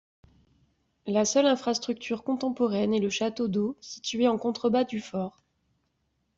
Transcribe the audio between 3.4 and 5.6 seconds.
d'eau, situé au contrebas du fort.